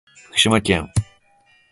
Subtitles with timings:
[0.31, 1.11] 福島県飯舘村